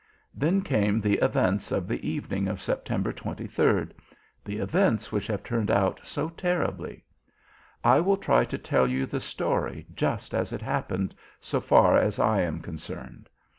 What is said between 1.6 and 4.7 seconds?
of the evening of September 23rd, the